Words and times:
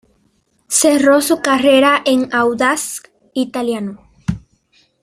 Cerró 0.67 1.21
su 1.21 1.41
carrera 1.43 2.01
en 2.07 2.33
Audax 2.33 3.03
Italiano. 3.35 4.01